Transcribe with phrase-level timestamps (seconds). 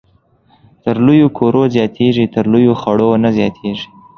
[0.83, 3.85] تر لويو کورو زياتېږي، تر لويو خړو نه زياتېږي